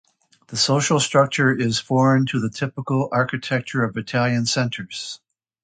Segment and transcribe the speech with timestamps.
[0.47, 5.19] The social structure is foreign to the typical architecture of Italian centers.